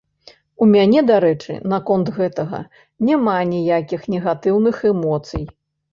У 0.65 0.67
мяне, 0.75 0.99
дарэчы, 1.09 1.57
наконт 1.75 2.07
гэтага 2.17 2.63
няма 3.11 3.37
ніякіх 3.53 4.01
негатыўных 4.15 4.77
эмоцый. 4.95 5.45